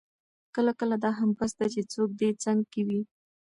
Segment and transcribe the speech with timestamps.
[0.55, 3.01] کله کله دا هم بس ده چې څوک دې څنګ کې وي.